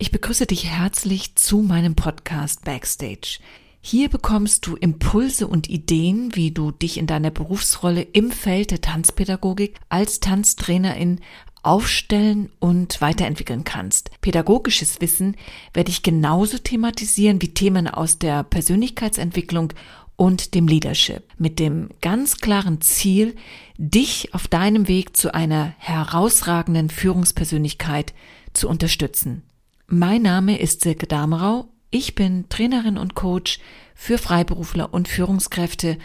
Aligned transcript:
Ich 0.00 0.12
begrüße 0.12 0.46
dich 0.46 0.64
herzlich 0.66 1.34
zu 1.34 1.60
meinem 1.60 1.96
Podcast 1.96 2.64
Backstage. 2.64 3.40
Hier 3.80 4.08
bekommst 4.08 4.64
du 4.64 4.76
Impulse 4.76 5.48
und 5.48 5.68
Ideen, 5.68 6.36
wie 6.36 6.52
du 6.52 6.70
dich 6.70 6.98
in 6.98 7.08
deiner 7.08 7.32
Berufsrolle 7.32 8.02
im 8.02 8.30
Feld 8.30 8.70
der 8.70 8.80
Tanzpädagogik 8.80 9.74
als 9.88 10.20
Tanztrainerin 10.20 11.18
aufstellen 11.64 12.48
und 12.60 13.00
weiterentwickeln 13.00 13.64
kannst. 13.64 14.12
Pädagogisches 14.20 15.00
Wissen 15.00 15.36
werde 15.74 15.90
ich 15.90 16.04
genauso 16.04 16.58
thematisieren 16.58 17.42
wie 17.42 17.52
Themen 17.52 17.88
aus 17.88 18.20
der 18.20 18.44
Persönlichkeitsentwicklung 18.44 19.72
und 20.14 20.54
dem 20.54 20.68
Leadership 20.68 21.24
mit 21.38 21.58
dem 21.58 21.88
ganz 22.00 22.36
klaren 22.36 22.80
Ziel, 22.80 23.34
dich 23.78 24.32
auf 24.32 24.46
deinem 24.46 24.86
Weg 24.86 25.16
zu 25.16 25.34
einer 25.34 25.74
herausragenden 25.78 26.88
Führungspersönlichkeit 26.88 28.14
zu 28.52 28.68
unterstützen. 28.68 29.42
Mein 29.90 30.20
Name 30.20 30.60
ist 30.60 30.82
Silke 30.82 31.06
Damerau. 31.06 31.70
Ich 31.88 32.14
bin 32.14 32.46
Trainerin 32.50 32.98
und 32.98 33.14
Coach 33.14 33.58
für 33.94 34.18
Freiberufler 34.18 34.92
und 34.92 35.08
Führungskräfte 35.08 35.96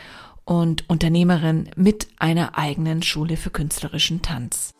und 0.46 0.90
Unternehmerin 0.90 1.70
mit 1.76 2.08
einer 2.18 2.58
eigenen 2.58 3.04
Schule 3.04 3.36
für 3.36 3.50
künstlerischen 3.50 4.22
Tanz. 4.22 4.74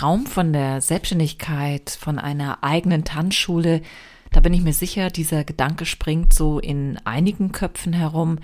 Traum 0.00 0.24
von 0.24 0.54
der 0.54 0.80
Selbstständigkeit, 0.80 1.90
von 1.90 2.18
einer 2.18 2.64
eigenen 2.64 3.04
Tanzschule, 3.04 3.82
da 4.32 4.40
bin 4.40 4.54
ich 4.54 4.62
mir 4.62 4.72
sicher, 4.72 5.10
dieser 5.10 5.44
Gedanke 5.44 5.84
springt 5.84 6.32
so 6.32 6.58
in 6.58 6.98
einigen 7.04 7.52
Köpfen 7.52 7.92
herum 7.92 8.38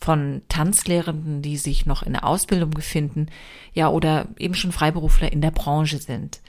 von 0.00 0.40
Tanzlehrenden, 0.48 1.42
die 1.42 1.58
sich 1.58 1.84
noch 1.84 2.02
in 2.02 2.14
der 2.14 2.24
Ausbildung 2.24 2.70
befinden, 2.70 3.26
ja, 3.74 3.90
oder 3.90 4.28
eben 4.38 4.54
schon 4.54 4.72
Freiberufler 4.72 5.30
in 5.30 5.42
der 5.42 5.50
Branche 5.50 5.98
sind. 5.98 6.40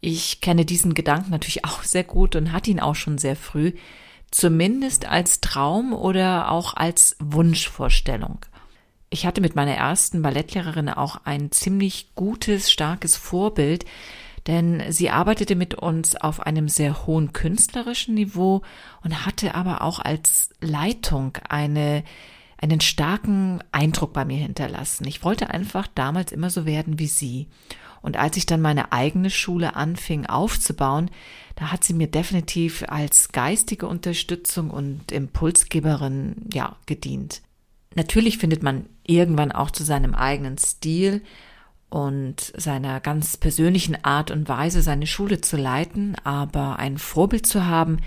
Ich 0.00 0.40
kenne 0.40 0.64
diesen 0.64 0.94
Gedanken 0.94 1.32
natürlich 1.32 1.64
auch 1.64 1.82
sehr 1.82 2.04
gut 2.04 2.36
und 2.36 2.52
hatte 2.52 2.70
ihn 2.70 2.78
auch 2.78 2.94
schon 2.94 3.18
sehr 3.18 3.34
früh, 3.34 3.72
zumindest 4.30 5.06
als 5.06 5.40
Traum 5.40 5.92
oder 5.92 6.52
auch 6.52 6.74
als 6.74 7.16
Wunschvorstellung 7.18 8.38
ich 9.10 9.26
hatte 9.26 9.40
mit 9.40 9.56
meiner 9.56 9.74
ersten 9.74 10.22
Ballettlehrerin 10.22 10.88
auch 10.88 11.20
ein 11.24 11.50
ziemlich 11.50 12.14
gutes, 12.14 12.70
starkes 12.70 13.16
Vorbild, 13.16 13.84
denn 14.46 14.82
sie 14.90 15.10
arbeitete 15.10 15.56
mit 15.56 15.74
uns 15.74 16.16
auf 16.16 16.40
einem 16.40 16.68
sehr 16.68 17.06
hohen 17.06 17.32
künstlerischen 17.32 18.14
Niveau 18.14 18.62
und 19.02 19.26
hatte 19.26 19.54
aber 19.54 19.82
auch 19.82 19.98
als 19.98 20.50
Leitung 20.60 21.36
eine 21.48 22.04
einen 22.62 22.80
starken 22.80 23.60
Eindruck 23.72 24.12
bei 24.12 24.24
mir 24.26 24.36
hinterlassen. 24.36 25.06
Ich 25.06 25.24
wollte 25.24 25.48
einfach 25.48 25.86
damals 25.94 26.30
immer 26.30 26.50
so 26.50 26.66
werden 26.66 26.98
wie 26.98 27.06
sie. 27.06 27.48
Und 28.02 28.18
als 28.18 28.36
ich 28.36 28.44
dann 28.44 28.60
meine 28.60 28.92
eigene 28.92 29.30
Schule 29.30 29.76
anfing 29.76 30.26
aufzubauen, 30.26 31.10
da 31.56 31.72
hat 31.72 31.84
sie 31.84 31.94
mir 31.94 32.06
definitiv 32.06 32.84
als 32.86 33.32
geistige 33.32 33.86
Unterstützung 33.86 34.70
und 34.70 35.10
Impulsgeberin, 35.10 36.36
ja, 36.52 36.76
gedient. 36.84 37.40
Natürlich 37.94 38.38
findet 38.38 38.62
man 38.62 38.86
irgendwann 39.04 39.52
auch 39.52 39.70
zu 39.70 39.82
seinem 39.84 40.14
eigenen 40.14 40.58
Stil 40.58 41.22
und 41.88 42.52
seiner 42.56 43.00
ganz 43.00 43.36
persönlichen 43.36 44.04
Art 44.04 44.30
und 44.30 44.48
Weise 44.48 44.80
seine 44.80 45.08
Schule 45.08 45.40
zu 45.40 45.56
leiten, 45.56 46.14
aber 46.22 46.78
ein 46.78 46.98
Vorbild 46.98 47.46
zu 47.46 47.66
haben, 47.66 47.98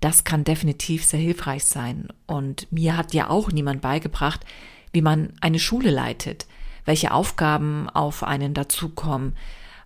das 0.00 0.24
kann 0.24 0.44
definitiv 0.44 1.04
sehr 1.04 1.20
hilfreich 1.20 1.64
sein. 1.64 2.08
Und 2.26 2.70
mir 2.72 2.96
hat 2.96 3.14
ja 3.14 3.30
auch 3.30 3.50
niemand 3.50 3.80
beigebracht, 3.80 4.44
wie 4.92 5.02
man 5.02 5.32
eine 5.40 5.58
Schule 5.60 5.90
leitet, 5.90 6.46
welche 6.84 7.12
Aufgaben 7.12 7.88
auf 7.88 8.24
einen 8.24 8.54
dazukommen. 8.54 9.36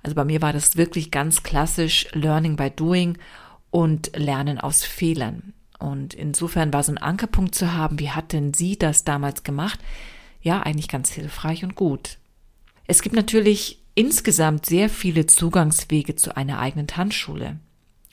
Also 0.02 0.14
bei 0.14 0.24
mir 0.24 0.40
war 0.40 0.52
das 0.52 0.76
wirklich 0.76 1.10
ganz 1.10 1.42
klassisch 1.42 2.08
Learning 2.12 2.56
by 2.56 2.70
Doing 2.70 3.18
und 3.70 4.16
Lernen 4.16 4.58
aus 4.58 4.84
Fehlern. 4.84 5.52
Und 5.82 6.14
insofern 6.14 6.72
war 6.72 6.84
so 6.84 6.92
ein 6.92 6.98
Ankerpunkt 6.98 7.56
zu 7.56 7.74
haben, 7.74 7.98
wie 7.98 8.10
hat 8.10 8.32
denn 8.32 8.54
sie 8.54 8.78
das 8.78 9.02
damals 9.02 9.42
gemacht? 9.42 9.80
Ja, 10.40 10.62
eigentlich 10.62 10.86
ganz 10.86 11.10
hilfreich 11.10 11.64
und 11.64 11.74
gut. 11.74 12.18
Es 12.86 13.02
gibt 13.02 13.16
natürlich 13.16 13.80
insgesamt 13.96 14.64
sehr 14.64 14.88
viele 14.88 15.26
Zugangswege 15.26 16.14
zu 16.14 16.36
einer 16.36 16.60
eigenen 16.60 16.86
Tanzschule. 16.86 17.58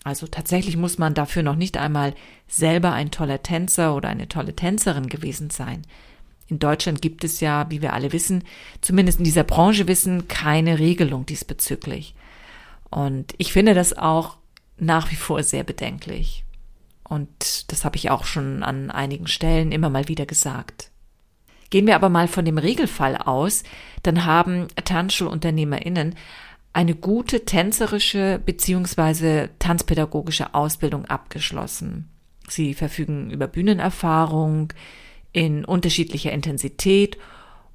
Also 0.03 0.25
tatsächlich 0.25 0.77
muss 0.77 0.97
man 0.97 1.13
dafür 1.13 1.43
noch 1.43 1.55
nicht 1.55 1.77
einmal 1.77 2.15
selber 2.47 2.93
ein 2.93 3.11
toller 3.11 3.43
Tänzer 3.43 3.95
oder 3.95 4.09
eine 4.09 4.27
tolle 4.27 4.55
Tänzerin 4.55 5.07
gewesen 5.07 5.51
sein. 5.51 5.83
In 6.47 6.57
Deutschland 6.57 7.03
gibt 7.03 7.23
es 7.23 7.39
ja, 7.39 7.69
wie 7.69 7.83
wir 7.83 7.93
alle 7.93 8.11
wissen, 8.11 8.45
zumindest 8.81 9.19
in 9.19 9.25
dieser 9.25 9.43
Branche 9.43 9.87
wissen, 9.87 10.27
keine 10.27 10.79
Regelung 10.79 11.27
diesbezüglich. 11.27 12.15
Und 12.89 13.35
ich 13.37 13.53
finde 13.53 13.75
das 13.75 13.95
auch 13.95 14.37
nach 14.77 15.11
wie 15.11 15.15
vor 15.15 15.43
sehr 15.43 15.63
bedenklich. 15.63 16.43
Und 17.09 17.58
das 17.71 17.85
habe 17.85 17.95
ich 17.95 18.09
auch 18.09 18.25
schon 18.25 18.63
an 18.63 18.91
einigen 18.91 19.27
Stellen 19.27 19.71
immer 19.71 19.89
mal 19.89 20.07
wieder 20.07 20.25
gesagt. 20.25 20.91
Gehen 21.69 21.85
wir 21.85 21.95
aber 21.95 22.09
mal 22.09 22.27
von 22.27 22.45
dem 22.45 22.57
Regelfall 22.57 23.15
aus, 23.15 23.63
dann 24.03 24.25
haben 24.25 24.67
TanzschulunternehmerInnen 24.83 26.15
eine 26.73 26.95
gute 26.95 27.45
tänzerische 27.45 28.39
beziehungsweise 28.43 29.49
tanzpädagogische 29.59 30.53
Ausbildung 30.53 31.05
abgeschlossen. 31.05 32.09
Sie 32.47 32.73
verfügen 32.73 33.31
über 33.31 33.47
Bühnenerfahrung 33.47 34.73
in 35.31 35.65
unterschiedlicher 35.65 36.31
Intensität 36.31 37.17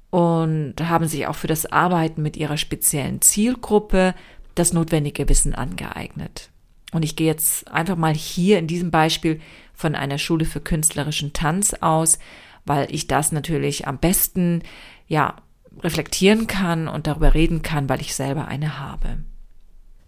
und 0.09 0.75
haben 0.79 1.07
sich 1.07 1.27
auch 1.27 1.35
für 1.35 1.47
das 1.47 1.65
Arbeiten 1.65 2.21
mit 2.21 2.37
ihrer 2.37 2.57
speziellen 2.57 3.21
Zielgruppe 3.21 4.13
das 4.55 4.73
notwendige 4.73 5.27
Wissen 5.27 5.55
angeeignet. 5.55 6.49
Und 6.91 7.03
ich 7.03 7.15
gehe 7.15 7.27
jetzt 7.27 7.69
einfach 7.69 7.97
mal 7.97 8.13
hier 8.13 8.57
in 8.59 8.67
diesem 8.67 8.91
Beispiel 8.91 9.41
von 9.75 9.95
einer 9.95 10.17
Schule 10.17 10.45
für 10.45 10.61
künstlerischen 10.61 11.33
Tanz 11.33 11.73
aus, 11.73 12.19
weil 12.65 12.87
ich 12.93 13.07
das 13.07 13.31
natürlich 13.31 13.87
am 13.87 13.97
besten, 13.97 14.63
ja, 15.07 15.35
reflektieren 15.81 16.47
kann 16.47 16.87
und 16.87 17.07
darüber 17.07 17.33
reden 17.33 17.61
kann, 17.61 17.89
weil 17.89 18.01
ich 18.01 18.15
selber 18.15 18.47
eine 18.47 18.79
habe. 18.79 19.17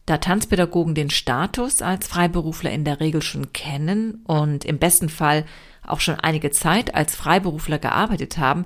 Da 0.05 0.17
Tanzpädagogen 0.17 0.95
den 0.95 1.09
Status 1.09 1.81
als 1.81 2.07
Freiberufler 2.07 2.72
in 2.72 2.85
der 2.85 3.01
Regel 3.01 3.22
schon 3.22 3.51
kennen 3.51 4.23
und 4.25 4.63
im 4.63 4.79
besten 4.79 5.09
Fall 5.09 5.45
auch 5.85 5.99
schon 5.99 6.16
einige 6.16 6.51
Zeit 6.51 6.95
als 6.95 7.16
Freiberufler 7.16 7.79
gearbeitet 7.79 8.38
haben, 8.38 8.63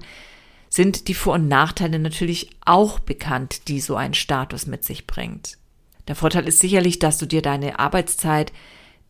sind 0.70 1.08
die 1.08 1.16
Vor- 1.16 1.34
und 1.34 1.48
Nachteile 1.48 2.00
natürlich 2.00 2.52
auch 2.64 3.00
bekannt, 3.00 3.68
die 3.68 3.82
so 3.82 3.96
ein 3.96 4.14
Status 4.14 4.68
mit 4.68 4.84
sich 4.84 5.08
bringt. 5.08 5.58
Der 6.08 6.16
Vorteil 6.16 6.48
ist 6.48 6.60
sicherlich, 6.60 7.00
dass 7.00 7.18
du 7.18 7.26
dir 7.26 7.42
deine 7.42 7.80
Arbeitszeit 7.80 8.54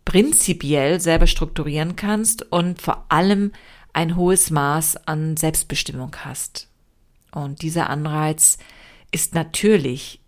prinzipiell 0.05 0.99
selber 0.99 1.27
strukturieren 1.27 1.95
kannst 1.95 2.51
und 2.51 2.81
vor 2.81 3.05
allem 3.09 3.51
ein 3.93 4.15
hohes 4.15 4.51
Maß 4.51 5.07
an 5.07 5.37
Selbstbestimmung 5.37 6.15
hast. 6.23 6.69
Und 7.31 7.61
dieser 7.61 7.89
Anreiz 7.89 8.57
ist 9.11 9.35
natürlich 9.35 10.19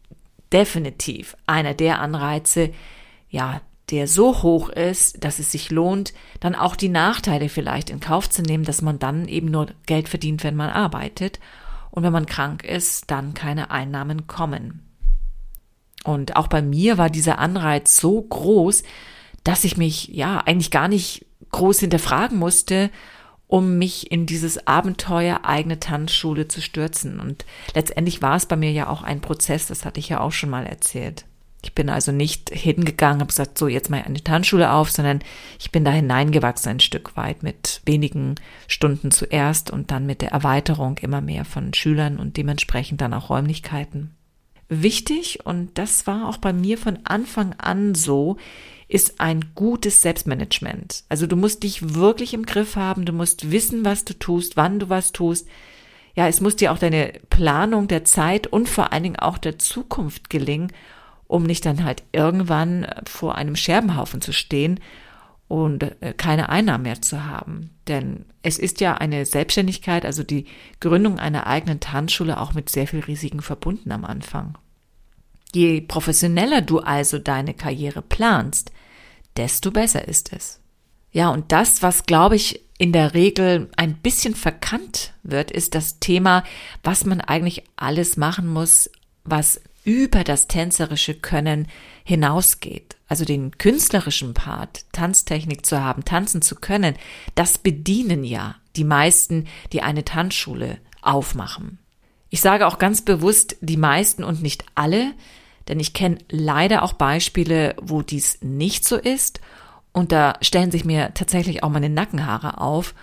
definitiv 0.51 1.35
einer 1.47 1.73
der 1.73 1.99
Anreize, 1.99 2.71
ja, 3.29 3.61
der 3.89 4.07
so 4.07 4.41
hoch 4.43 4.69
ist, 4.69 5.23
dass 5.23 5.39
es 5.39 5.51
sich 5.51 5.69
lohnt, 5.69 6.13
dann 6.39 6.55
auch 6.55 6.75
die 6.75 6.89
Nachteile 6.89 7.49
vielleicht 7.49 7.89
in 7.89 7.99
Kauf 7.99 8.29
zu 8.29 8.41
nehmen, 8.41 8.63
dass 8.63 8.81
man 8.81 8.99
dann 8.99 9.27
eben 9.27 9.51
nur 9.51 9.67
Geld 9.85 10.07
verdient, 10.07 10.43
wenn 10.43 10.55
man 10.55 10.69
arbeitet 10.69 11.39
und 11.91 12.03
wenn 12.03 12.13
man 12.13 12.25
krank 12.25 12.63
ist, 12.63 13.11
dann 13.11 13.33
keine 13.33 13.71
Einnahmen 13.71 14.25
kommen. 14.25 14.83
Und 16.03 16.35
auch 16.35 16.47
bei 16.47 16.61
mir 16.61 16.97
war 16.97 17.09
dieser 17.09 17.39
Anreiz 17.39 17.97
so 17.97 18.21
groß, 18.21 18.83
dass 19.43 19.63
ich 19.63 19.77
mich 19.77 20.07
ja 20.07 20.39
eigentlich 20.39 20.71
gar 20.71 20.87
nicht 20.87 21.25
groß 21.51 21.79
hinterfragen 21.79 22.37
musste, 22.37 22.89
um 23.47 23.77
mich 23.77 24.11
in 24.11 24.25
dieses 24.25 24.67
Abenteuer 24.67 25.41
eigene 25.43 25.79
Tanzschule 25.79 26.47
zu 26.47 26.61
stürzen. 26.61 27.19
Und 27.19 27.45
letztendlich 27.75 28.21
war 28.21 28.35
es 28.35 28.45
bei 28.45 28.55
mir 28.55 28.71
ja 28.71 28.89
auch 28.89 29.03
ein 29.03 29.21
Prozess, 29.21 29.67
das 29.67 29.85
hatte 29.85 29.99
ich 29.99 30.09
ja 30.09 30.21
auch 30.21 30.31
schon 30.31 30.49
mal 30.49 30.65
erzählt. 30.65 31.25
Ich 31.61 31.73
bin 31.73 31.89
also 31.89 32.11
nicht 32.11 32.49
hingegangen, 32.49 33.21
habe 33.21 33.29
gesagt, 33.29 33.57
so 33.57 33.67
jetzt 33.67 33.89
mal 33.89 34.01
eine 34.01 34.21
Tanzschule 34.21 34.71
auf, 34.71 34.91
sondern 34.91 35.19
ich 35.59 35.71
bin 35.71 35.85
da 35.85 35.91
hineingewachsen 35.91 36.71
ein 36.71 36.79
Stück 36.81 37.15
weit 37.15 37.41
mit 37.41 37.81
wenigen 37.85 38.35
Stunden 38.67 39.11
zuerst 39.11 39.71
und 39.71 39.91
dann 39.91 40.05
mit 40.05 40.21
der 40.21 40.31
Erweiterung 40.31 40.97
immer 40.97 41.21
mehr 41.21 41.45
von 41.45 41.73
Schülern 41.73 42.17
und 42.17 42.35
dementsprechend 42.35 42.99
dann 42.99 43.13
auch 43.13 43.29
Räumlichkeiten. 43.29 44.13
Wichtig, 44.69 45.45
und 45.45 45.77
das 45.77 46.07
war 46.07 46.27
auch 46.29 46.37
bei 46.37 46.53
mir 46.53 46.77
von 46.77 46.99
Anfang 47.03 47.53
an 47.57 47.95
so, 47.95 48.37
ist 48.87 49.19
ein 49.19 49.51
gutes 49.55 50.01
Selbstmanagement. 50.01 51.03
Also 51.09 51.27
du 51.27 51.35
musst 51.35 51.63
dich 51.63 51.95
wirklich 51.95 52.33
im 52.33 52.45
Griff 52.45 52.75
haben, 52.75 53.05
du 53.05 53.13
musst 53.13 53.51
wissen, 53.51 53.85
was 53.85 54.05
du 54.05 54.13
tust, 54.13 54.55
wann 54.57 54.79
du 54.79 54.89
was 54.89 55.11
tust. 55.11 55.47
Ja, 56.15 56.27
es 56.27 56.41
muss 56.41 56.55
dir 56.55 56.71
auch 56.71 56.77
deine 56.77 57.13
Planung 57.29 57.87
der 57.87 58.05
Zeit 58.05 58.47
und 58.47 58.69
vor 58.69 58.93
allen 58.93 59.03
Dingen 59.03 59.19
auch 59.19 59.37
der 59.37 59.57
Zukunft 59.57 60.29
gelingen, 60.29 60.71
um 61.27 61.43
nicht 61.43 61.65
dann 61.65 61.83
halt 61.83 62.03
irgendwann 62.11 62.85
vor 63.09 63.35
einem 63.35 63.55
Scherbenhaufen 63.55 64.21
zu 64.21 64.31
stehen 64.31 64.79
und 65.47 65.83
äh, 66.01 66.13
keine 66.15 66.49
Einnahmen 66.49 66.83
mehr 66.83 67.01
zu 67.01 67.25
haben. 67.25 67.71
Denn 67.87 68.25
es 68.41 68.57
ist 68.57 68.81
ja 68.81 68.95
eine 68.95 69.25
Selbstständigkeit, 69.25 70.05
also 70.05 70.23
die 70.23 70.45
Gründung 70.79 71.19
einer 71.19 71.47
eigenen 71.47 71.79
Tanzschule 71.79 72.39
auch 72.39 72.53
mit 72.53 72.69
sehr 72.69 72.87
viel 72.87 73.01
Risiken 73.01 73.41
verbunden 73.41 73.91
am 73.91 74.05
Anfang. 74.05 74.57
Je 75.53 75.81
professioneller 75.81 76.61
du 76.61 76.79
also 76.79 77.19
deine 77.19 77.53
Karriere 77.53 78.01
planst, 78.01 78.71
desto 79.37 79.71
besser 79.71 80.07
ist 80.07 80.33
es. 80.33 80.59
Ja, 81.11 81.29
und 81.29 81.51
das, 81.51 81.83
was 81.83 82.05
glaube 82.05 82.35
ich 82.35 82.61
in 82.79 82.91
der 82.91 83.13
Regel 83.13 83.69
ein 83.77 83.95
bisschen 83.97 84.33
verkannt 84.35 85.13
wird, 85.21 85.51
ist 85.51 85.75
das 85.75 85.99
Thema, 85.99 86.43
was 86.83 87.05
man 87.05 87.21
eigentlich 87.21 87.63
alles 87.75 88.17
machen 88.17 88.47
muss, 88.47 88.89
was 89.23 89.61
über 89.85 90.23
das 90.23 90.47
tänzerische 90.47 91.13
Können 91.13 91.67
hinausgeht. 92.03 92.97
Also 93.13 93.25
den 93.25 93.59
künstlerischen 93.59 94.33
Part, 94.33 94.91
Tanztechnik 94.91 95.67
zu 95.67 95.79
haben, 95.79 96.03
tanzen 96.03 96.41
zu 96.41 96.55
können, 96.55 96.95
das 97.35 97.59
bedienen 97.59 98.23
ja 98.23 98.55
die 98.75 98.85
meisten, 98.85 99.45
die 99.71 99.83
eine 99.83 100.03
Tanzschule 100.03 100.79
aufmachen. 101.03 101.77
Ich 102.31 102.41
sage 102.41 102.65
auch 102.65 102.79
ganz 102.79 103.03
bewusst 103.03 103.55
die 103.61 103.77
meisten 103.77 104.23
und 104.23 104.41
nicht 104.41 104.65
alle, 104.73 105.13
denn 105.67 105.79
ich 105.79 105.93
kenne 105.93 106.17
leider 106.27 106.81
auch 106.81 106.93
Beispiele, 106.93 107.75
wo 107.79 108.01
dies 108.01 108.39
nicht 108.41 108.83
so 108.83 108.95
ist 108.95 109.41
und 109.91 110.11
da 110.11 110.33
stellen 110.41 110.71
sich 110.71 110.83
mir 110.83 111.13
tatsächlich 111.13 111.61
auch 111.61 111.69
meine 111.69 111.89
Nackenhaare 111.89 112.59
auf. 112.61 112.95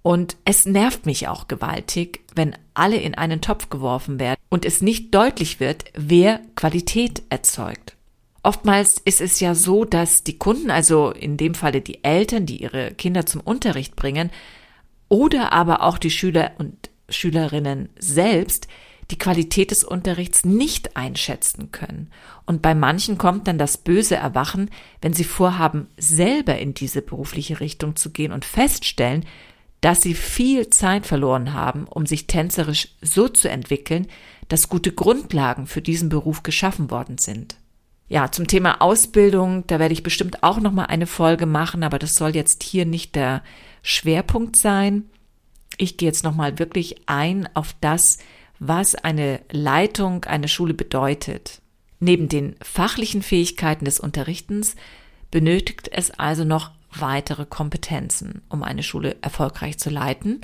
Und 0.00 0.38
es 0.46 0.64
nervt 0.64 1.04
mich 1.04 1.28
auch 1.28 1.48
gewaltig, 1.48 2.20
wenn 2.34 2.56
alle 2.72 2.96
in 2.96 3.14
einen 3.14 3.42
Topf 3.42 3.68
geworfen 3.68 4.18
werden 4.18 4.40
und 4.48 4.64
es 4.64 4.80
nicht 4.80 5.14
deutlich 5.14 5.60
wird, 5.60 5.84
wer 5.92 6.40
Qualität 6.54 7.24
erzeugt. 7.28 7.98
Oftmals 8.42 8.98
ist 9.04 9.20
es 9.20 9.40
ja 9.40 9.54
so, 9.54 9.84
dass 9.84 10.24
die 10.24 10.38
Kunden, 10.38 10.70
also 10.70 11.10
in 11.10 11.36
dem 11.36 11.54
Falle 11.54 11.82
die 11.82 12.02
Eltern, 12.02 12.46
die 12.46 12.62
ihre 12.62 12.92
Kinder 12.92 13.26
zum 13.26 13.42
Unterricht 13.42 13.96
bringen, 13.96 14.30
oder 15.08 15.52
aber 15.52 15.82
auch 15.82 15.98
die 15.98 16.10
Schüler 16.10 16.52
und 16.58 16.90
Schülerinnen 17.08 17.90
selbst 17.98 18.68
die 19.10 19.18
Qualität 19.18 19.72
des 19.72 19.84
Unterrichts 19.84 20.44
nicht 20.44 20.96
einschätzen 20.96 21.72
können. 21.72 22.10
Und 22.46 22.62
bei 22.62 22.74
manchen 22.74 23.18
kommt 23.18 23.48
dann 23.48 23.58
das 23.58 23.76
böse 23.76 24.16
Erwachen, 24.16 24.70
wenn 25.02 25.12
sie 25.12 25.24
vorhaben, 25.24 25.88
selber 25.96 26.58
in 26.58 26.74
diese 26.74 27.02
berufliche 27.02 27.60
Richtung 27.60 27.96
zu 27.96 28.10
gehen 28.10 28.32
und 28.32 28.44
feststellen, 28.44 29.26
dass 29.80 30.02
sie 30.02 30.14
viel 30.14 30.70
Zeit 30.70 31.06
verloren 31.06 31.54
haben, 31.54 31.86
um 31.86 32.06
sich 32.06 32.26
tänzerisch 32.26 32.88
so 33.02 33.28
zu 33.28 33.48
entwickeln, 33.48 34.06
dass 34.48 34.68
gute 34.68 34.92
Grundlagen 34.92 35.66
für 35.66 35.82
diesen 35.82 36.08
Beruf 36.08 36.42
geschaffen 36.42 36.90
worden 36.90 37.18
sind. 37.18 37.56
Ja, 38.10 38.32
zum 38.32 38.48
Thema 38.48 38.82
Ausbildung, 38.82 39.68
da 39.68 39.78
werde 39.78 39.92
ich 39.92 40.02
bestimmt 40.02 40.42
auch 40.42 40.58
noch 40.58 40.72
mal 40.72 40.86
eine 40.86 41.06
Folge 41.06 41.46
machen, 41.46 41.84
aber 41.84 41.96
das 42.00 42.16
soll 42.16 42.34
jetzt 42.34 42.64
hier 42.64 42.84
nicht 42.84 43.14
der 43.14 43.40
Schwerpunkt 43.82 44.56
sein. 44.56 45.08
Ich 45.76 45.96
gehe 45.96 46.08
jetzt 46.08 46.24
noch 46.24 46.34
mal 46.34 46.58
wirklich 46.58 46.96
ein 47.06 47.48
auf 47.54 47.72
das, 47.80 48.18
was 48.58 48.96
eine 48.96 49.40
Leitung 49.52 50.24
einer 50.24 50.48
Schule 50.48 50.74
bedeutet. 50.74 51.62
Neben 52.00 52.28
den 52.28 52.56
fachlichen 52.60 53.22
Fähigkeiten 53.22 53.84
des 53.84 54.00
Unterrichtens 54.00 54.74
benötigt 55.30 55.88
es 55.92 56.10
also 56.10 56.42
noch 56.42 56.72
weitere 56.92 57.46
Kompetenzen, 57.46 58.42
um 58.48 58.64
eine 58.64 58.82
Schule 58.82 59.18
erfolgreich 59.22 59.78
zu 59.78 59.88
leiten. 59.88 60.40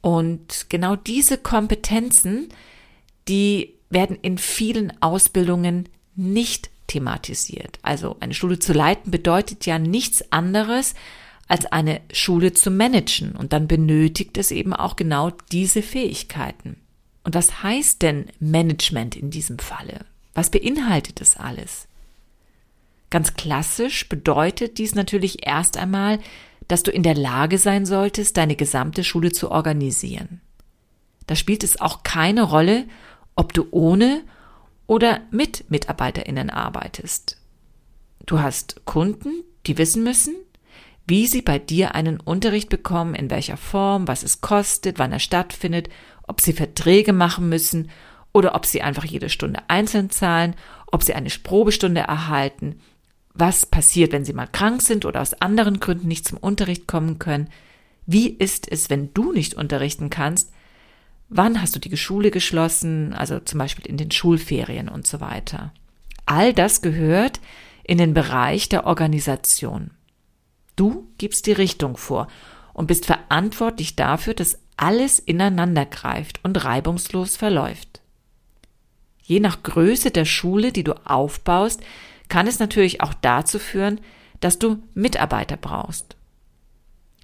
Und 0.00 0.66
genau 0.70 0.96
diese 0.96 1.38
Kompetenzen, 1.38 2.48
die 3.28 3.74
werden 3.90 4.18
in 4.20 4.38
vielen 4.38 5.00
Ausbildungen 5.00 5.88
nicht 6.16 6.70
thematisiert. 6.86 7.78
Also 7.82 8.16
eine 8.20 8.34
Schule 8.34 8.58
zu 8.58 8.72
leiten 8.72 9.10
bedeutet 9.10 9.66
ja 9.66 9.78
nichts 9.78 10.32
anderes, 10.32 10.94
als 11.48 11.66
eine 11.66 12.00
Schule 12.12 12.52
zu 12.52 12.70
managen. 12.70 13.32
Und 13.32 13.52
dann 13.52 13.68
benötigt 13.68 14.38
es 14.38 14.50
eben 14.50 14.72
auch 14.72 14.96
genau 14.96 15.32
diese 15.52 15.82
Fähigkeiten. 15.82 16.76
Und 17.24 17.34
was 17.34 17.62
heißt 17.62 18.02
denn 18.02 18.26
Management 18.38 19.16
in 19.16 19.30
diesem 19.30 19.58
Falle? 19.58 20.04
Was 20.34 20.50
beinhaltet 20.50 21.20
das 21.20 21.36
alles? 21.36 21.88
Ganz 23.10 23.34
klassisch 23.34 24.08
bedeutet 24.08 24.78
dies 24.78 24.94
natürlich 24.94 25.46
erst 25.46 25.76
einmal, 25.76 26.18
dass 26.68 26.82
du 26.82 26.90
in 26.90 27.02
der 27.02 27.14
Lage 27.14 27.58
sein 27.58 27.86
solltest, 27.86 28.36
deine 28.36 28.56
gesamte 28.56 29.04
Schule 29.04 29.32
zu 29.32 29.50
organisieren. 29.50 30.40
Da 31.26 31.36
spielt 31.36 31.64
es 31.64 31.80
auch 31.80 32.02
keine 32.02 32.42
Rolle, 32.42 32.86
ob 33.34 33.52
du 33.52 33.66
ohne 33.70 34.22
oder 34.86 35.20
mit 35.30 35.70
Mitarbeiterinnen 35.70 36.50
arbeitest. 36.50 37.38
Du 38.24 38.40
hast 38.40 38.84
Kunden, 38.84 39.44
die 39.66 39.78
wissen 39.78 40.02
müssen, 40.02 40.34
wie 41.06 41.26
sie 41.26 41.42
bei 41.42 41.58
dir 41.58 41.94
einen 41.94 42.18
Unterricht 42.18 42.68
bekommen, 42.68 43.14
in 43.14 43.30
welcher 43.30 43.56
Form, 43.56 44.08
was 44.08 44.24
es 44.24 44.40
kostet, 44.40 44.98
wann 44.98 45.12
er 45.12 45.20
stattfindet 45.20 45.88
ob 46.26 46.40
sie 46.40 46.52
Verträge 46.52 47.12
machen 47.12 47.48
müssen 47.48 47.90
oder 48.32 48.54
ob 48.54 48.66
sie 48.66 48.82
einfach 48.82 49.04
jede 49.04 49.28
Stunde 49.28 49.60
einzeln 49.68 50.10
zahlen, 50.10 50.54
ob 50.90 51.02
sie 51.02 51.14
eine 51.14 51.28
Probestunde 51.42 52.00
erhalten, 52.00 52.80
was 53.34 53.66
passiert, 53.66 54.12
wenn 54.12 54.24
sie 54.24 54.32
mal 54.32 54.46
krank 54.46 54.82
sind 54.82 55.04
oder 55.04 55.20
aus 55.20 55.34
anderen 55.34 55.80
Gründen 55.80 56.08
nicht 56.08 56.26
zum 56.26 56.38
Unterricht 56.38 56.86
kommen 56.86 57.18
können, 57.18 57.48
wie 58.06 58.28
ist 58.28 58.70
es, 58.70 58.88
wenn 58.88 59.12
du 59.14 59.32
nicht 59.32 59.54
unterrichten 59.54 60.10
kannst, 60.10 60.52
wann 61.28 61.60
hast 61.60 61.74
du 61.74 61.80
die 61.80 61.96
Schule 61.96 62.30
geschlossen, 62.30 63.12
also 63.12 63.40
zum 63.40 63.58
Beispiel 63.58 63.86
in 63.86 63.96
den 63.96 64.10
Schulferien 64.10 64.88
und 64.88 65.06
so 65.06 65.20
weiter. 65.20 65.72
All 66.24 66.52
das 66.52 66.82
gehört 66.82 67.40
in 67.84 67.98
den 67.98 68.14
Bereich 68.14 68.68
der 68.68 68.86
Organisation. 68.86 69.90
Du 70.74 71.08
gibst 71.18 71.46
die 71.46 71.52
Richtung 71.52 71.96
vor 71.96 72.28
und 72.74 72.86
bist 72.86 73.06
verantwortlich 73.06 73.96
dafür, 73.96 74.34
dass 74.34 74.58
alles 74.76 75.18
ineinander 75.18 75.86
greift 75.86 76.40
und 76.44 76.64
reibungslos 76.64 77.36
verläuft. 77.36 78.02
Je 79.22 79.40
nach 79.40 79.62
Größe 79.62 80.10
der 80.10 80.24
Schule, 80.24 80.72
die 80.72 80.84
du 80.84 80.92
aufbaust, 81.06 81.80
kann 82.28 82.46
es 82.46 82.58
natürlich 82.58 83.00
auch 83.00 83.14
dazu 83.14 83.58
führen, 83.58 84.00
dass 84.40 84.58
du 84.58 84.82
Mitarbeiter 84.94 85.56
brauchst. 85.56 86.16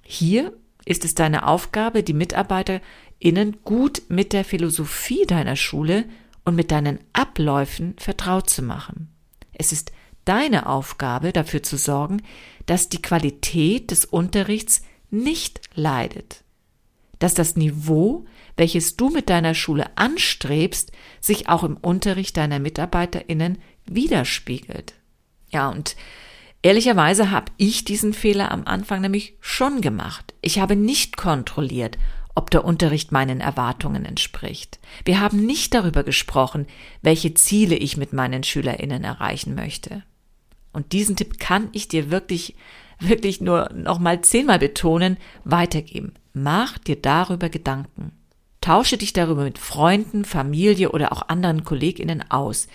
Hier 0.03 0.53
ist 0.85 1.05
es 1.05 1.15
deine 1.15 1.47
Aufgabe, 1.47 2.03
die 2.03 2.13
MitarbeiterInnen 2.13 3.57
gut 3.63 4.03
mit 4.09 4.33
der 4.33 4.43
Philosophie 4.43 5.25
deiner 5.25 5.55
Schule 5.55 6.05
und 6.45 6.55
mit 6.55 6.71
deinen 6.71 6.99
Abläufen 7.13 7.95
vertraut 7.97 8.49
zu 8.49 8.61
machen. 8.61 9.09
Es 9.53 9.71
ist 9.71 9.91
deine 10.25 10.67
Aufgabe, 10.67 11.31
dafür 11.31 11.63
zu 11.63 11.77
sorgen, 11.77 12.21
dass 12.65 12.89
die 12.89 13.01
Qualität 13.01 13.91
des 13.91 14.05
Unterrichts 14.05 14.81
nicht 15.09 15.61
leidet 15.75 16.43
dass 17.23 17.33
das 17.33 17.55
Niveau, 17.55 18.25
welches 18.57 18.97
du 18.97 19.09
mit 19.09 19.29
deiner 19.29 19.55
Schule 19.55 19.85
anstrebst, 19.95 20.91
sich 21.21 21.47
auch 21.47 21.63
im 21.63 21.77
Unterricht 21.77 22.35
deiner 22.35 22.59
Mitarbeiterinnen 22.59 23.59
widerspiegelt. 23.85 24.93
Ja, 25.49 25.69
und 25.69 25.95
ehrlicherweise 26.63 27.31
habe 27.31 27.49
ich 27.55 27.85
diesen 27.85 28.11
Fehler 28.11 28.51
am 28.51 28.65
Anfang 28.65 28.99
nämlich 28.99 29.37
schon 29.39 29.79
gemacht. 29.79 30.32
Ich 30.43 30.59
habe 30.59 30.75
nicht 30.75 31.15
kontrolliert, 31.15 31.97
ob 32.35 32.51
der 32.51 32.65
Unterricht 32.65 33.13
meinen 33.13 33.39
Erwartungen 33.39 34.03
entspricht. 34.03 34.77
Wir 35.05 35.21
haben 35.21 35.45
nicht 35.45 35.73
darüber 35.73 36.03
gesprochen, 36.03 36.67
welche 37.01 37.33
Ziele 37.33 37.75
ich 37.75 37.95
mit 37.95 38.11
meinen 38.11 38.43
Schülerinnen 38.43 39.05
erreichen 39.05 39.55
möchte. 39.55 40.03
Und 40.73 40.91
diesen 40.91 41.15
Tipp 41.15 41.39
kann 41.39 41.69
ich 41.71 41.87
dir 41.87 42.11
wirklich, 42.11 42.55
wirklich 42.99 43.39
nur 43.39 43.71
noch 43.73 43.99
mal 43.99 44.19
zehnmal 44.19 44.59
betonen, 44.59 45.15
weitergeben. 45.45 46.13
Mach 46.33 46.77
dir 46.77 46.97
darüber 46.97 47.47
Gedanken. 47.47 48.11
Tausche 48.59 48.97
dich 48.97 49.13
darüber 49.13 49.45
mit 49.45 49.57
Freunden, 49.57 50.25
Familie 50.25 50.91
oder 50.91 51.13
auch 51.13 51.29
anderen 51.29 51.63
Kolleginnen 51.63 52.29
aus. 52.29 52.67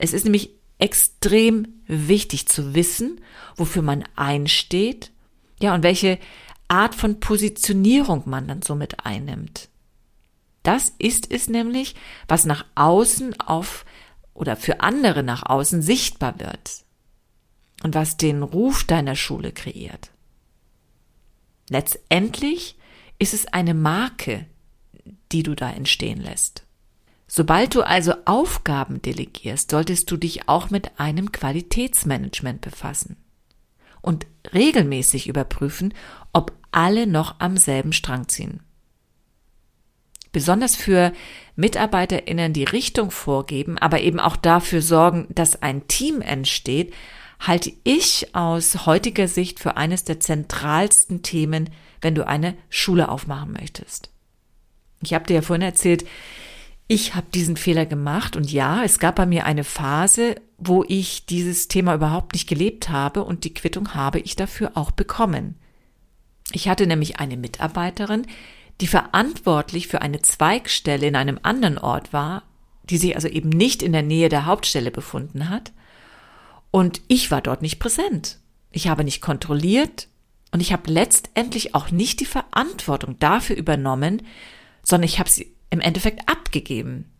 Es 0.00 0.12
ist 0.12 0.24
nämlich 0.24 0.50
extrem 0.78 1.68
wichtig 1.86 2.48
zu 2.48 2.74
wissen, 2.74 3.20
wofür 3.54 3.82
man 3.82 4.02
einsteht, 4.16 5.12
ja, 5.60 5.74
und 5.74 5.82
welche 5.82 6.18
Art 6.68 6.94
von 6.94 7.20
Positionierung 7.20 8.22
man 8.26 8.46
dann 8.46 8.62
somit 8.62 9.04
einnimmt. 9.04 9.68
Das 10.62 10.92
ist 10.98 11.30
es 11.32 11.48
nämlich, 11.48 11.94
was 12.26 12.44
nach 12.44 12.66
außen 12.74 13.40
auf 13.40 13.86
oder 14.34 14.54
für 14.54 14.80
andere 14.80 15.22
nach 15.22 15.42
außen 15.44 15.82
sichtbar 15.82 16.38
wird 16.38 16.84
und 17.82 17.94
was 17.94 18.16
den 18.16 18.42
Ruf 18.42 18.84
deiner 18.84 19.16
Schule 19.16 19.52
kreiert. 19.52 20.10
Letztendlich 21.70 22.76
ist 23.18 23.34
es 23.34 23.46
eine 23.46 23.74
Marke, 23.74 24.46
die 25.32 25.42
du 25.42 25.54
da 25.54 25.70
entstehen 25.70 26.20
lässt. 26.20 26.64
Sobald 27.26 27.74
du 27.74 27.82
also 27.82 28.14
Aufgaben 28.24 29.02
delegierst, 29.02 29.70
solltest 29.70 30.10
du 30.10 30.16
dich 30.16 30.48
auch 30.48 30.70
mit 30.70 30.98
einem 30.98 31.30
Qualitätsmanagement 31.30 32.62
befassen 32.62 33.16
und 34.00 34.26
regelmäßig 34.54 35.28
überprüfen, 35.28 35.92
ob 36.32 36.52
alle 36.70 37.06
noch 37.06 37.36
am 37.40 37.56
selben 37.56 37.92
Strang 37.92 38.28
ziehen. 38.28 38.60
besonders 40.32 40.76
für 40.76 41.12
MitarbeiterInnen 41.56 42.52
die 42.52 42.64
Richtung 42.64 43.10
vorgeben, 43.10 43.78
aber 43.78 44.00
eben 44.00 44.20
auch 44.20 44.36
dafür 44.36 44.82
sorgen, 44.82 45.26
dass 45.30 45.62
ein 45.62 45.88
Team 45.88 46.20
entsteht, 46.20 46.94
halte 47.40 47.72
ich 47.84 48.34
aus 48.34 48.86
heutiger 48.86 49.28
Sicht 49.28 49.58
für 49.58 49.76
eines 49.76 50.04
der 50.04 50.20
zentralsten 50.20 51.22
Themen, 51.22 51.70
wenn 52.00 52.14
du 52.14 52.26
eine 52.26 52.56
Schule 52.68 53.08
aufmachen 53.08 53.52
möchtest. 53.52 54.10
Ich 55.02 55.14
habe 55.14 55.26
dir 55.26 55.34
ja 55.34 55.42
vorhin 55.42 55.62
erzählt, 55.62 56.04
ich 56.88 57.14
habe 57.14 57.26
diesen 57.34 57.56
Fehler 57.56 57.86
gemacht 57.86 58.36
und 58.36 58.50
ja, 58.50 58.82
es 58.82 58.98
gab 58.98 59.16
bei 59.16 59.26
mir 59.26 59.44
eine 59.44 59.64
Phase, 59.64 60.36
wo 60.56 60.84
ich 60.88 61.26
dieses 61.26 61.68
Thema 61.68 61.94
überhaupt 61.94 62.32
nicht 62.32 62.48
gelebt 62.48 62.88
habe 62.88 63.24
und 63.24 63.44
die 63.44 63.54
Quittung 63.54 63.94
habe 63.94 64.20
ich 64.20 64.36
dafür 64.36 64.72
auch 64.74 64.90
bekommen. 64.90 65.56
Ich 66.52 66.68
hatte 66.68 66.86
nämlich 66.86 67.20
eine 67.20 67.36
Mitarbeiterin, 67.36 68.26
die 68.80 68.86
verantwortlich 68.86 69.88
für 69.88 70.02
eine 70.02 70.22
Zweigstelle 70.22 71.06
in 71.06 71.16
einem 71.16 71.38
anderen 71.42 71.78
Ort 71.78 72.12
war, 72.12 72.44
die 72.84 72.98
sich 72.98 73.16
also 73.16 73.28
eben 73.28 73.48
nicht 73.48 73.82
in 73.82 73.92
der 73.92 74.02
Nähe 74.02 74.28
der 74.28 74.46
Hauptstelle 74.46 74.90
befunden 74.90 75.50
hat. 75.50 75.72
Und 76.70 77.00
ich 77.08 77.30
war 77.30 77.40
dort 77.40 77.62
nicht 77.62 77.78
präsent. 77.78 78.38
Ich 78.70 78.88
habe 78.88 79.04
nicht 79.04 79.20
kontrolliert 79.20 80.08
und 80.52 80.60
ich 80.60 80.72
habe 80.72 80.90
letztendlich 80.90 81.74
auch 81.74 81.90
nicht 81.90 82.20
die 82.20 82.26
Verantwortung 82.26 83.18
dafür 83.18 83.56
übernommen, 83.56 84.22
sondern 84.82 85.08
ich 85.08 85.18
habe 85.18 85.30
sie 85.30 85.54
im 85.70 85.80
Endeffekt 85.80 86.28
abgegeben. 86.28 87.10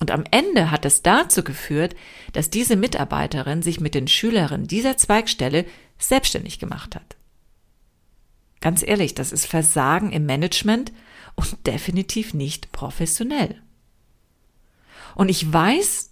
Und 0.00 0.12
am 0.12 0.24
Ende 0.30 0.70
hat 0.70 0.84
es 0.84 1.02
dazu 1.02 1.42
geführt, 1.42 1.96
dass 2.32 2.50
diese 2.50 2.76
Mitarbeiterin 2.76 3.62
sich 3.62 3.80
mit 3.80 3.94
den 3.94 4.06
Schülerinnen 4.06 4.68
dieser 4.68 4.96
Zweigstelle 4.96 5.64
selbstständig 5.98 6.60
gemacht 6.60 6.94
hat. 6.94 7.17
Ganz 8.60 8.82
ehrlich, 8.82 9.14
das 9.14 9.32
ist 9.32 9.46
Versagen 9.46 10.12
im 10.12 10.26
Management 10.26 10.92
und 11.36 11.66
definitiv 11.66 12.34
nicht 12.34 12.72
professionell. 12.72 13.62
Und 15.14 15.28
ich 15.28 15.52
weiß 15.52 16.10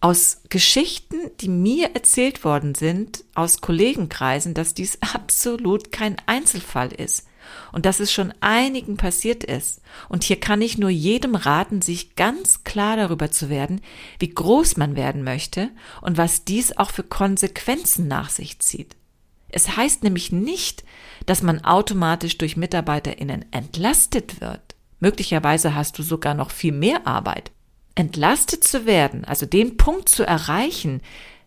aus 0.00 0.42
Geschichten, 0.50 1.16
die 1.40 1.48
mir 1.48 1.94
erzählt 1.94 2.44
worden 2.44 2.74
sind, 2.74 3.24
aus 3.34 3.60
Kollegenkreisen, 3.60 4.54
dass 4.54 4.74
dies 4.74 4.98
absolut 5.14 5.92
kein 5.92 6.16
Einzelfall 6.26 6.92
ist 6.92 7.26
und 7.72 7.86
dass 7.86 8.00
es 8.00 8.12
schon 8.12 8.34
einigen 8.40 8.96
passiert 8.96 9.44
ist. 9.44 9.80
Und 10.08 10.24
hier 10.24 10.38
kann 10.38 10.60
ich 10.60 10.78
nur 10.78 10.90
jedem 10.90 11.34
raten, 11.34 11.80
sich 11.80 12.16
ganz 12.16 12.64
klar 12.64 12.96
darüber 12.96 13.30
zu 13.30 13.48
werden, 13.48 13.80
wie 14.18 14.30
groß 14.30 14.76
man 14.76 14.96
werden 14.96 15.22
möchte 15.22 15.70
und 16.02 16.16
was 16.18 16.44
dies 16.44 16.76
auch 16.76 16.90
für 16.90 17.04
Konsequenzen 17.04 18.08
nach 18.08 18.30
sich 18.30 18.58
zieht. 18.58 18.96
Es 19.48 19.76
heißt 19.76 20.02
nämlich 20.02 20.32
nicht, 20.32 20.84
dass 21.26 21.42
man 21.42 21.64
automatisch 21.64 22.38
durch 22.38 22.56
Mitarbeiterinnen 22.56 23.46
entlastet 23.52 24.40
wird. 24.40 24.74
Möglicherweise 25.00 25.74
hast 25.74 25.98
du 25.98 26.02
sogar 26.02 26.34
noch 26.34 26.50
viel 26.50 26.72
mehr 26.72 27.06
Arbeit. 27.06 27.52
Entlastet 27.94 28.64
zu 28.64 28.86
werden, 28.86 29.24
also 29.24 29.46
den 29.46 29.76
Punkt 29.76 30.08
zu 30.08 30.24
erreichen, 30.24 31.00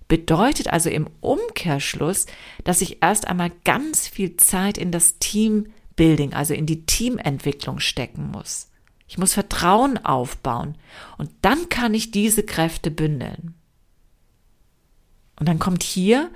bedeutet 0.08 0.68
also 0.68 0.90
im 0.90 1.08
Umkehrschluss, 1.22 2.26
dass 2.64 2.82
ich 2.82 3.02
erst 3.02 3.28
einmal 3.28 3.52
ganz 3.64 4.08
viel 4.08 4.38
Zeit 4.38 4.78
in 4.78 4.92
das 4.92 5.20
Teambuilding, 5.20 6.34
also 6.34 6.54
in 6.54 6.66
die 6.66 6.86
Teamentwicklung 6.86 7.80
stecken 7.80 8.32
muss. 8.32 8.70
Ich 9.08 9.18
muss 9.18 9.34
Vertrauen 9.34 10.04
aufbauen 10.04 10.78
und 11.18 11.32
dann 11.42 11.70
kann 11.70 11.94
ich 11.94 12.12
diese 12.12 12.44
Kräfte 12.44 12.92
bündeln. 12.92 13.56
Und 15.40 15.48
dann 15.48 15.60
kommt 15.60 15.84
hier 15.84 16.30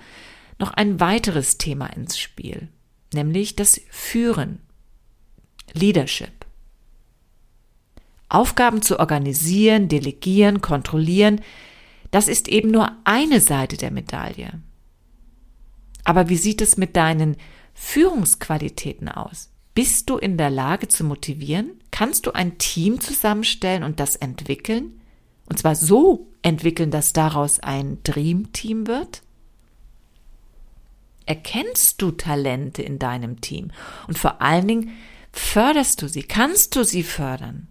noch 0.60 0.72
ein 0.72 1.00
weiteres 1.00 1.58
Thema 1.58 1.88
ins 1.88 2.20
Spiel, 2.20 2.70
nämlich 3.14 3.56
das 3.56 3.82
Führen, 3.90 4.60
Leadership. 5.74 6.46
Aufgaben 8.30 8.82
zu 8.82 9.00
organisieren, 9.00 9.88
delegieren, 9.88 10.62
kontrollieren, 10.62 11.42
das 12.12 12.28
ist 12.28 12.48
eben 12.48 12.70
nur 12.70 12.92
eine 13.06 13.42
Seite 13.42 13.78
der 13.78 13.92
Medaille. 13.92 14.62
Aber 16.04 16.30
wie 16.30 16.38
sieht 16.38 16.62
es 16.62 16.78
mit 16.78 16.96
deinen 16.96 17.38
Führungsqualitäten 17.74 19.10
aus? 19.10 19.50
Bist 19.74 20.10
du 20.10 20.18
in 20.18 20.38
der 20.38 20.52
Lage 20.52 20.88
zu 20.88 21.04
motivieren? 21.04 21.72
Kannst 21.90 22.28
du 22.28 22.32
ein 22.32 22.60
Team 22.60 23.00
zusammenstellen 23.00 23.84
und 23.84 24.00
das 24.00 24.16
entwickeln? 24.16 25.02
Und 25.48 25.58
zwar 25.58 25.76
so 25.76 26.28
entwickeln, 26.44 26.92
dass 26.92 27.14
daraus 27.14 27.60
ein 27.60 27.98
Dream-Team 28.04 28.86
wird? 28.86 29.23
Erkennst 31.26 32.02
du 32.02 32.12
Talente 32.12 32.82
in 32.82 33.00
deinem 33.00 33.42
Team? 33.42 33.72
Und 34.08 34.18
vor 34.18 34.42
allen 34.42 34.68
Dingen, 34.68 34.92
förderst 35.32 36.02
du 36.02 36.08
sie? 36.08 36.24
Kannst 36.24 36.76
du 36.76 36.84
sie 36.84 37.04
fördern? 37.04 37.68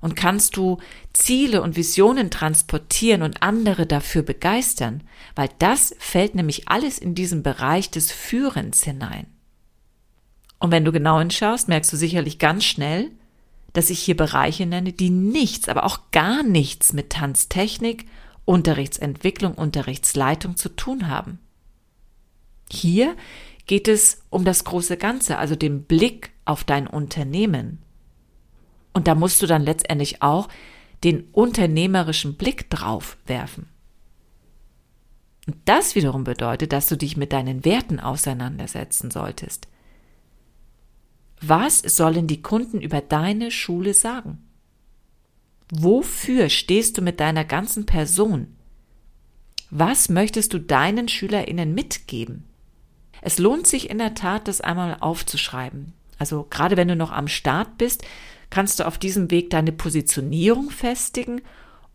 Und 0.00 0.14
kannst 0.14 0.56
du 0.56 0.78
Ziele 1.12 1.60
und 1.60 1.76
Visionen 1.76 2.30
transportieren 2.30 3.22
und 3.22 3.42
andere 3.42 3.86
dafür 3.86 4.22
begeistern? 4.22 5.02
Weil 5.34 5.50
das 5.58 5.94
fällt 5.98 6.34
nämlich 6.34 6.68
alles 6.68 6.98
in 6.98 7.14
diesen 7.14 7.42
Bereich 7.42 7.90
des 7.90 8.12
Führens 8.12 8.84
hinein. 8.84 9.26
Und 10.60 10.70
wenn 10.70 10.84
du 10.84 10.92
genau 10.92 11.18
hinschaust, 11.18 11.68
merkst 11.68 11.92
du 11.92 11.96
sicherlich 11.96 12.38
ganz 12.38 12.64
schnell, 12.64 13.10
dass 13.72 13.90
ich 13.90 14.00
hier 14.00 14.16
Bereiche 14.16 14.66
nenne, 14.66 14.92
die 14.92 15.10
nichts, 15.10 15.68
aber 15.68 15.84
auch 15.84 16.10
gar 16.10 16.42
nichts 16.42 16.92
mit 16.92 17.10
Tanztechnik, 17.10 18.06
Unterrichtsentwicklung, 18.44 19.54
Unterrichtsleitung 19.54 20.56
zu 20.56 20.70
tun 20.70 21.08
haben. 21.08 21.38
Hier 22.70 23.16
geht 23.66 23.88
es 23.88 24.22
um 24.30 24.44
das 24.44 24.64
große 24.64 24.96
Ganze, 24.96 25.38
also 25.38 25.54
den 25.54 25.84
Blick 25.84 26.30
auf 26.44 26.64
dein 26.64 26.86
Unternehmen. 26.86 27.78
Und 28.92 29.06
da 29.06 29.14
musst 29.14 29.42
du 29.42 29.46
dann 29.46 29.62
letztendlich 29.62 30.22
auch 30.22 30.48
den 31.04 31.28
unternehmerischen 31.32 32.36
Blick 32.36 32.68
drauf 32.70 33.16
werfen. 33.26 33.68
Und 35.46 35.56
das 35.64 35.94
wiederum 35.94 36.24
bedeutet, 36.24 36.72
dass 36.72 36.88
du 36.88 36.96
dich 36.96 37.16
mit 37.16 37.32
deinen 37.32 37.64
Werten 37.64 38.00
auseinandersetzen 38.00 39.10
solltest. 39.10 39.68
Was 41.40 41.78
sollen 41.78 42.26
die 42.26 42.42
Kunden 42.42 42.80
über 42.80 43.00
deine 43.00 43.50
Schule 43.50 43.94
sagen? 43.94 44.42
Wofür 45.70 46.48
stehst 46.48 46.98
du 46.98 47.02
mit 47.02 47.20
deiner 47.20 47.44
ganzen 47.44 47.86
Person? 47.86 48.56
Was 49.70 50.08
möchtest 50.08 50.54
du 50.54 50.58
deinen 50.58 51.08
Schülerinnen 51.08 51.74
mitgeben? 51.74 52.47
Es 53.28 53.38
lohnt 53.38 53.66
sich 53.66 53.90
in 53.90 53.98
der 53.98 54.14
Tat, 54.14 54.48
das 54.48 54.62
einmal 54.62 54.96
aufzuschreiben. 55.00 55.92
Also 56.18 56.46
gerade 56.48 56.78
wenn 56.78 56.88
du 56.88 56.96
noch 56.96 57.12
am 57.12 57.28
Start 57.28 57.76
bist, 57.76 58.02
kannst 58.48 58.80
du 58.80 58.86
auf 58.86 58.96
diesem 58.96 59.30
Weg 59.30 59.50
deine 59.50 59.70
Positionierung 59.70 60.70
festigen 60.70 61.42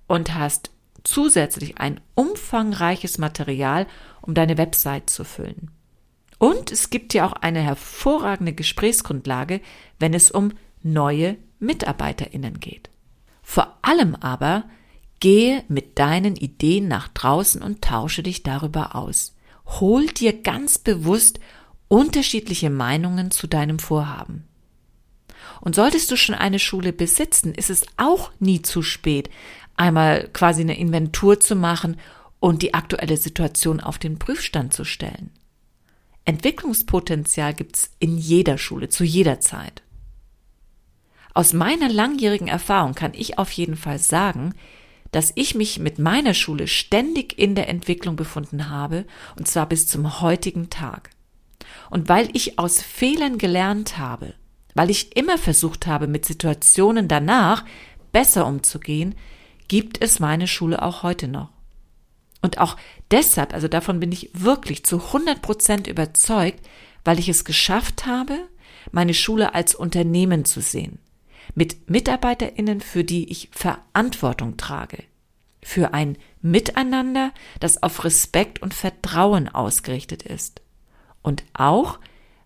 und 0.05 0.35
hast 0.35 0.69
zusätzlich 1.03 1.79
ein 1.79 1.99
umfangreiches 2.13 3.17
Material, 3.17 3.87
um 4.21 4.35
deine 4.35 4.59
Website 4.59 5.09
zu 5.09 5.23
füllen. 5.23 5.71
Und 6.37 6.71
es 6.71 6.91
gibt 6.91 7.13
dir 7.13 7.25
auch 7.25 7.33
eine 7.33 7.61
hervorragende 7.61 8.53
Gesprächsgrundlage, 8.53 9.59
wenn 9.97 10.13
es 10.13 10.29
um 10.29 10.51
neue 10.83 11.37
Mitarbeiterinnen 11.57 12.59
geht. 12.59 12.91
Vor 13.41 13.75
allem 13.81 14.13
aber 14.13 14.65
gehe 15.19 15.63
mit 15.67 15.97
deinen 15.97 16.35
Ideen 16.35 16.87
nach 16.87 17.07
draußen 17.07 17.63
und 17.63 17.81
tausche 17.81 18.21
dich 18.21 18.43
darüber 18.43 18.95
aus. 18.95 19.32
Hol 19.65 20.07
dir 20.07 20.41
ganz 20.41 20.77
bewusst 20.77 21.39
unterschiedliche 21.87 22.69
Meinungen 22.69 23.31
zu 23.31 23.47
deinem 23.47 23.79
Vorhaben. 23.79 24.47
Und 25.61 25.75
solltest 25.75 26.11
du 26.11 26.17
schon 26.17 26.35
eine 26.35 26.59
Schule 26.59 26.91
besitzen, 26.91 27.53
ist 27.53 27.69
es 27.69 27.85
auch 27.97 28.31
nie 28.39 28.61
zu 28.61 28.81
spät, 28.81 29.29
einmal 29.75 30.29
quasi 30.33 30.61
eine 30.61 30.77
Inventur 30.77 31.39
zu 31.39 31.55
machen 31.55 31.97
und 32.39 32.61
die 32.61 32.73
aktuelle 32.73 33.17
Situation 33.17 33.79
auf 33.79 33.97
den 33.97 34.19
Prüfstand 34.19 34.73
zu 34.73 34.83
stellen. 34.83 35.31
Entwicklungspotenzial 36.25 37.53
gibt's 37.53 37.91
in 37.99 38.17
jeder 38.17 38.57
Schule, 38.57 38.89
zu 38.89 39.03
jeder 39.03 39.39
Zeit. 39.39 39.81
Aus 41.33 41.53
meiner 41.53 41.89
langjährigen 41.89 42.47
Erfahrung 42.47 42.93
kann 42.93 43.13
ich 43.13 43.37
auf 43.39 43.51
jeden 43.51 43.75
Fall 43.75 43.99
sagen, 43.99 44.53
dass 45.13 45.31
ich 45.35 45.55
mich 45.55 45.79
mit 45.79 45.99
meiner 45.99 46.33
Schule 46.33 46.67
ständig 46.67 47.37
in 47.37 47.55
der 47.55 47.69
Entwicklung 47.69 48.15
befunden 48.15 48.69
habe, 48.69 49.05
und 49.37 49.47
zwar 49.47 49.67
bis 49.67 49.87
zum 49.87 50.21
heutigen 50.21 50.69
Tag. 50.69 51.11
Und 51.89 52.09
weil 52.09 52.29
ich 52.33 52.57
aus 52.59 52.81
Fehlern 52.81 53.37
gelernt 53.37 53.97
habe, 53.97 54.33
weil 54.73 54.89
ich 54.89 55.15
immer 55.15 55.37
versucht 55.37 55.85
habe, 55.85 56.07
mit 56.07 56.25
Situationen 56.25 57.07
danach 57.07 57.63
besser 58.11 58.47
umzugehen, 58.47 59.13
gibt 59.67 60.03
es 60.03 60.19
meine 60.19 60.47
Schule 60.47 60.81
auch 60.81 61.03
heute 61.03 61.27
noch. 61.27 61.49
Und 62.41 62.57
auch 62.57 62.75
deshalb, 63.11 63.53
also 63.53 63.67
davon 63.67 63.99
bin 63.99 64.11
ich 64.11 64.31
wirklich 64.33 64.83
zu 64.83 64.97
100 64.97 65.41
Prozent 65.43 65.87
überzeugt, 65.87 66.59
weil 67.05 67.19
ich 67.19 67.29
es 67.29 67.45
geschafft 67.45 68.07
habe, 68.07 68.37
meine 68.91 69.13
Schule 69.13 69.53
als 69.53 69.75
Unternehmen 69.75 70.43
zu 70.43 70.59
sehen 70.59 70.97
mit 71.55 71.89
Mitarbeiterinnen, 71.89 72.81
für 72.81 73.03
die 73.03 73.29
ich 73.31 73.49
Verantwortung 73.51 74.57
trage, 74.57 75.03
für 75.61 75.93
ein 75.93 76.17
Miteinander, 76.41 77.31
das 77.59 77.81
auf 77.81 78.03
Respekt 78.03 78.61
und 78.61 78.73
Vertrauen 78.73 79.47
ausgerichtet 79.47 80.23
ist 80.23 80.61
und 81.23 81.43
auch, 81.53 81.99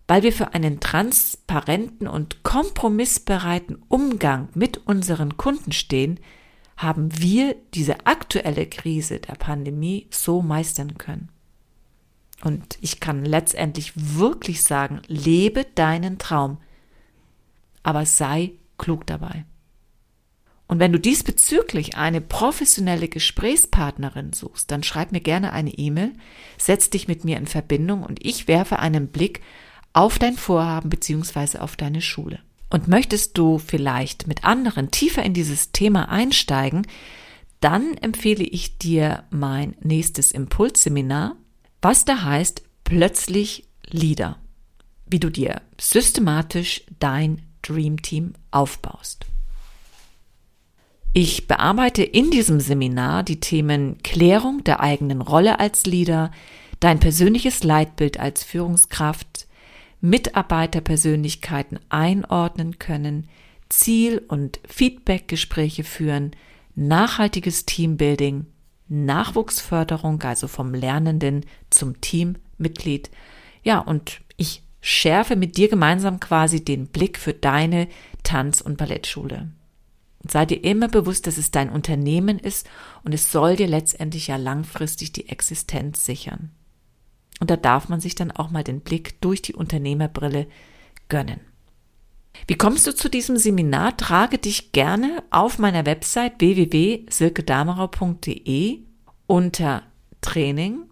weil 0.06 0.22
wir 0.22 0.32
für 0.32 0.54
einen 0.54 0.80
transparenten 0.80 2.08
und 2.08 2.42
kompromissbereiten 2.42 3.82
Umgang 3.88 4.48
mit 4.54 4.78
unseren 4.86 5.36
Kunden 5.36 5.72
stehen, 5.72 6.18
haben 6.78 7.10
wir 7.20 7.56
diese 7.74 8.06
aktuelle 8.06 8.66
Krise 8.66 9.18
der 9.18 9.34
Pandemie 9.34 10.06
so 10.10 10.40
meistern 10.40 10.96
können. 10.96 11.28
Und 12.44 12.78
ich 12.80 13.00
kann 13.00 13.24
letztendlich 13.24 13.92
wirklich 13.96 14.62
sagen, 14.62 15.02
lebe 15.08 15.66
deinen 15.74 16.18
Traum, 16.18 16.58
aber 17.82 18.06
sei 18.06 18.52
klug 18.78 19.06
dabei. 19.06 19.44
Und 20.68 20.80
wenn 20.80 20.92
du 20.92 21.00
diesbezüglich 21.00 21.96
eine 21.96 22.20
professionelle 22.20 23.08
Gesprächspartnerin 23.08 24.34
suchst, 24.34 24.70
dann 24.70 24.82
schreib 24.82 25.12
mir 25.12 25.20
gerne 25.20 25.52
eine 25.52 25.70
E-Mail, 25.70 26.12
setz 26.58 26.90
dich 26.90 27.08
mit 27.08 27.24
mir 27.24 27.38
in 27.38 27.46
Verbindung 27.46 28.02
und 28.02 28.24
ich 28.24 28.48
werfe 28.48 28.78
einen 28.78 29.08
Blick 29.08 29.40
auf 29.94 30.18
dein 30.18 30.36
Vorhaben 30.36 30.90
beziehungsweise 30.90 31.62
auf 31.62 31.76
deine 31.76 32.02
Schule. 32.02 32.40
Und 32.68 32.86
möchtest 32.86 33.38
du 33.38 33.58
vielleicht 33.58 34.26
mit 34.26 34.44
anderen 34.44 34.90
tiefer 34.90 35.22
in 35.22 35.32
dieses 35.32 35.72
Thema 35.72 36.10
einsteigen, 36.10 36.86
dann 37.60 37.94
empfehle 37.94 38.44
ich 38.44 38.76
dir 38.76 39.24
mein 39.30 39.74
nächstes 39.80 40.32
Impulsseminar, 40.32 41.36
was 41.80 42.04
da 42.04 42.22
heißt 42.22 42.62
plötzlich 42.84 43.64
Leader, 43.86 44.38
wie 45.06 45.18
du 45.18 45.30
dir 45.30 45.62
systematisch 45.80 46.84
dein 47.00 47.47
Dream 47.68 48.00
Team 48.00 48.32
aufbaust. 48.50 49.26
Ich 51.12 51.46
bearbeite 51.46 52.02
in 52.02 52.30
diesem 52.30 52.60
Seminar 52.60 53.22
die 53.22 53.40
Themen 53.40 53.98
Klärung 54.02 54.62
der 54.64 54.80
eigenen 54.80 55.20
Rolle 55.20 55.58
als 55.58 55.86
Leader, 55.86 56.30
dein 56.80 57.00
persönliches 57.00 57.64
Leitbild 57.64 58.20
als 58.20 58.44
Führungskraft, 58.44 59.46
Mitarbeiterpersönlichkeiten 60.00 61.80
einordnen 61.88 62.78
können, 62.78 63.28
Ziel- 63.68 64.22
und 64.28 64.60
Feedbackgespräche 64.66 65.82
führen, 65.82 66.32
nachhaltiges 66.74 67.66
Teambuilding, 67.66 68.46
Nachwuchsförderung, 68.88 70.22
also 70.22 70.46
vom 70.46 70.72
Lernenden 70.72 71.44
zum 71.68 72.00
Teammitglied. 72.00 73.10
Ja, 73.62 73.80
und 73.80 74.20
ich 74.36 74.62
schärfe 74.80 75.36
mit 75.36 75.56
dir 75.56 75.68
gemeinsam 75.68 76.20
quasi 76.20 76.64
den 76.64 76.86
Blick 76.86 77.18
für 77.18 77.34
deine 77.34 77.88
Tanz- 78.22 78.60
und 78.60 78.76
Ballettschule. 78.76 79.50
Sei 80.28 80.46
dir 80.46 80.62
immer 80.64 80.88
bewusst, 80.88 81.26
dass 81.26 81.38
es 81.38 81.50
dein 81.50 81.70
Unternehmen 81.70 82.38
ist 82.38 82.68
und 83.04 83.14
es 83.14 83.32
soll 83.32 83.56
dir 83.56 83.68
letztendlich 83.68 84.28
ja 84.28 84.36
langfristig 84.36 85.12
die 85.12 85.28
Existenz 85.28 86.04
sichern. 86.04 86.50
Und 87.40 87.50
da 87.50 87.56
darf 87.56 87.88
man 87.88 88.00
sich 88.00 88.14
dann 88.14 88.30
auch 88.32 88.50
mal 88.50 88.64
den 88.64 88.80
Blick 88.80 89.20
durch 89.20 89.42
die 89.42 89.54
Unternehmerbrille 89.54 90.46
gönnen. 91.08 91.40
Wie 92.46 92.56
kommst 92.56 92.86
du 92.86 92.94
zu 92.94 93.08
diesem 93.08 93.36
Seminar? 93.36 93.96
Trage 93.96 94.38
dich 94.38 94.70
gerne 94.72 95.24
auf 95.30 95.58
meiner 95.58 95.84
Website 95.86 96.40
www.silkedamerau.de 96.40 98.80
unter 99.26 99.82
Training 100.20 100.84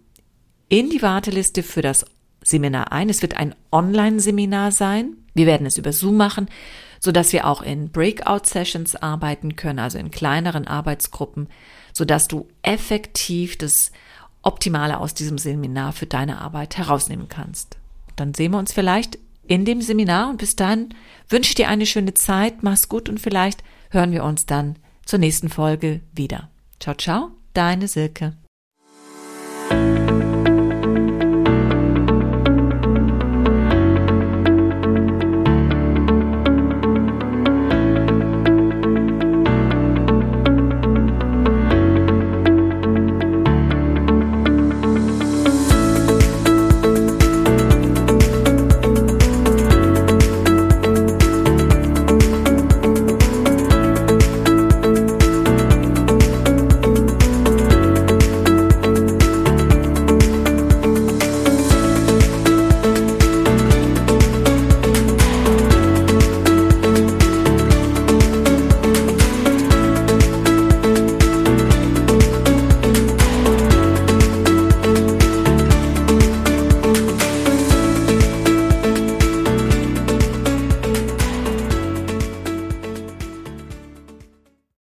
in 0.69 0.89
die 0.89 1.01
Warteliste 1.01 1.63
für 1.63 1.81
das 1.81 2.05
Seminar 2.49 2.91
ein. 2.91 3.09
Es 3.09 3.21
wird 3.21 3.37
ein 3.37 3.55
Online-Seminar 3.71 4.71
sein. 4.71 5.17
Wir 5.33 5.45
werden 5.45 5.67
es 5.67 5.77
über 5.77 5.93
Zoom 5.93 6.17
machen 6.17 6.47
so 6.99 7.11
dass 7.11 7.33
wir 7.33 7.47
auch 7.47 7.61
in 7.61 7.89
Breakout-Sessions 7.91 8.95
arbeiten 8.95 9.55
können, 9.55 9.79
also 9.79 9.97
in 9.97 10.11
kleineren 10.11 10.67
Arbeitsgruppen, 10.67 11.47
so 11.93 12.05
dass 12.05 12.27
du 12.27 12.47
effektiv 12.61 13.57
das 13.57 13.91
Optimale 14.41 14.99
aus 14.99 15.13
diesem 15.13 15.37
Seminar 15.37 15.93
für 15.93 16.05
deine 16.05 16.39
Arbeit 16.39 16.77
herausnehmen 16.77 17.27
kannst. 17.27 17.77
Dann 18.15 18.33
sehen 18.33 18.51
wir 18.51 18.59
uns 18.59 18.73
vielleicht 18.73 19.17
in 19.47 19.65
dem 19.65 19.81
Seminar 19.81 20.29
und 20.29 20.37
bis 20.37 20.55
dann 20.55 20.93
wünsche 21.29 21.49
ich 21.49 21.55
dir 21.55 21.69
eine 21.69 21.85
schöne 21.85 22.13
Zeit, 22.13 22.63
mach's 22.63 22.89
gut 22.89 23.09
und 23.09 23.19
vielleicht 23.19 23.63
hören 23.89 24.11
wir 24.11 24.23
uns 24.23 24.45
dann 24.45 24.75
zur 25.05 25.19
nächsten 25.19 25.49
Folge 25.49 26.01
wieder. 26.13 26.49
Ciao, 26.79 26.95
ciao, 26.95 27.31
deine 27.53 27.87
Silke. 27.87 28.33